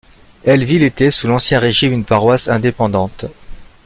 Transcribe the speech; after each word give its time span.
Elleville 0.43 0.81
était 0.81 1.11
sous 1.11 1.27
l'Ancien 1.27 1.59
Régime 1.59 1.91
une 1.93 2.05
paroisse 2.05 2.47
indépendante. 2.47 3.25